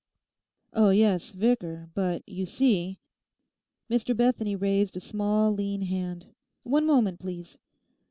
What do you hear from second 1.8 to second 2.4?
but